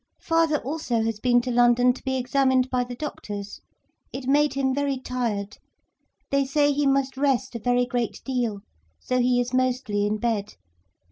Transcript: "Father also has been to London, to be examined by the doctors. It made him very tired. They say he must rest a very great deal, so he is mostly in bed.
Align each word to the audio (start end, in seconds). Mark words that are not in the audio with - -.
"Father 0.23 0.57
also 0.65 1.03
has 1.03 1.19
been 1.19 1.41
to 1.41 1.51
London, 1.51 1.93
to 1.93 2.01
be 2.03 2.17
examined 2.17 2.71
by 2.71 2.83
the 2.83 2.95
doctors. 2.95 3.61
It 4.11 4.25
made 4.25 4.55
him 4.55 4.73
very 4.73 4.97
tired. 4.97 5.59
They 6.31 6.43
say 6.43 6.71
he 6.71 6.87
must 6.87 7.17
rest 7.17 7.53
a 7.53 7.59
very 7.59 7.85
great 7.85 8.19
deal, 8.25 8.61
so 8.99 9.19
he 9.19 9.39
is 9.39 9.53
mostly 9.53 10.07
in 10.07 10.17
bed. 10.17 10.55